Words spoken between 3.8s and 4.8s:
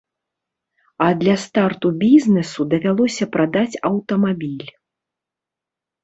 аўтамабіль.